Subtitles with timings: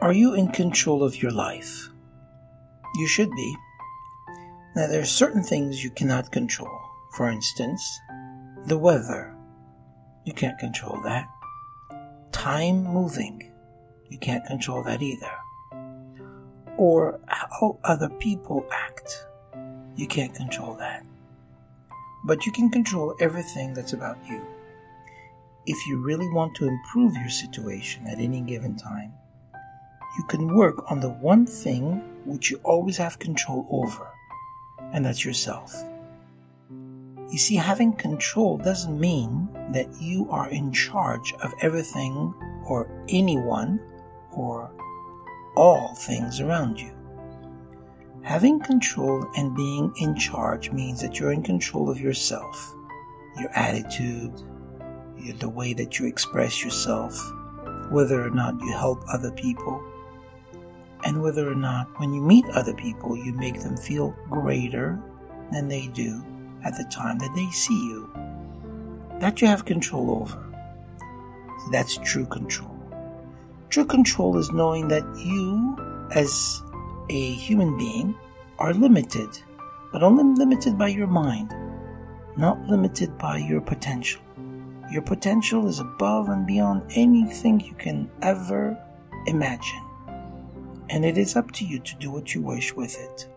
[0.00, 1.90] Are you in control of your life?
[2.94, 3.54] You should be.
[4.74, 6.74] Now, there are certain things you cannot control.
[7.12, 7.82] For instance,
[8.64, 9.36] the weather.
[10.24, 11.28] You can't control that.
[12.32, 13.52] Time moving.
[14.08, 15.32] You can't control that either.
[16.78, 19.26] Or how other people act.
[19.96, 21.04] You can't control that.
[22.24, 24.46] But you can control everything that's about you.
[25.66, 29.12] If you really want to improve your situation at any given time,
[30.20, 34.06] you can work on the one thing which you always have control over,
[34.92, 35.74] and that's yourself.
[37.30, 42.34] You see, having control doesn't mean that you are in charge of everything
[42.66, 43.80] or anyone
[44.32, 44.70] or
[45.56, 46.92] all things around you.
[48.20, 52.74] Having control and being in charge means that you're in control of yourself,
[53.38, 54.34] your attitude,
[55.38, 57.18] the way that you express yourself,
[57.90, 59.82] whether or not you help other people,
[61.04, 65.00] and whether or not when you meet other people you make them feel greater
[65.52, 66.24] than they do
[66.64, 68.10] at the time that they see you.
[69.20, 70.46] That you have control over.
[71.70, 72.76] That's true control.
[73.68, 75.76] True control is knowing that you,
[76.12, 76.62] as
[77.08, 78.14] a human being,
[78.58, 79.28] are limited,
[79.92, 81.54] but only limited by your mind,
[82.36, 84.22] not limited by your potential.
[84.90, 88.76] Your potential is above and beyond anything you can ever
[89.26, 89.89] imagine
[90.90, 93.28] and it is up to you to do what you wish with it.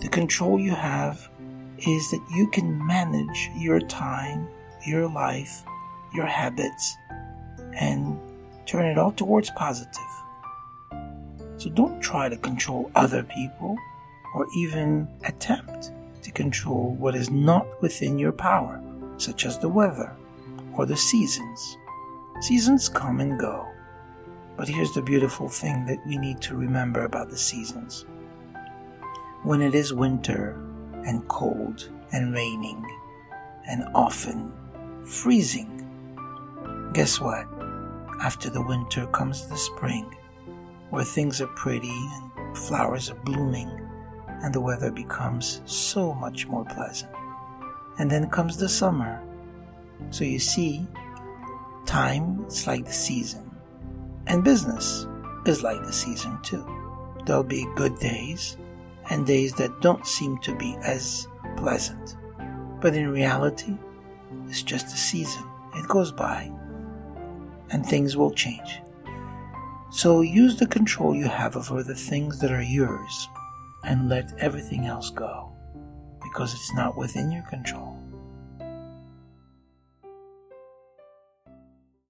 [0.00, 1.28] The control you have
[1.76, 4.48] is that you can manage your time,
[4.86, 5.62] your life,
[6.14, 6.96] your habits,
[7.74, 8.18] and
[8.64, 9.92] turn it all towards positive.
[11.58, 13.76] So don't try to control other people
[14.34, 18.80] or even attempt to control what is not within your power,
[19.18, 20.16] such as the weather
[20.76, 21.76] or the seasons.
[22.40, 23.68] Seasons come and go.
[24.58, 28.04] But here's the beautiful thing that we need to remember about the seasons.
[29.44, 30.60] When it is winter
[31.06, 32.84] and cold and raining
[33.68, 34.52] and often
[35.04, 35.86] freezing,
[36.92, 37.46] guess what?
[38.20, 40.12] After the winter comes the spring,
[40.90, 43.70] where things are pretty and flowers are blooming
[44.42, 47.12] and the weather becomes so much more pleasant.
[48.00, 49.22] And then comes the summer.
[50.10, 50.84] So you see,
[51.86, 53.47] time is like the season.
[54.28, 55.06] And business
[55.46, 56.66] is like the season too.
[57.24, 58.56] There'll be good days
[59.10, 62.16] and days that don't seem to be as pleasant.
[62.80, 63.76] But in reality,
[64.46, 65.44] it's just a season.
[65.74, 66.52] It goes by
[67.70, 68.80] and things will change.
[69.90, 73.28] So use the control you have over the things that are yours
[73.84, 75.50] and let everything else go
[76.22, 77.97] because it's not within your control.